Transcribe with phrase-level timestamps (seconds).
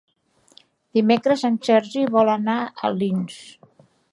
[0.99, 3.37] Dimecres en Sergi vol anar a Alins.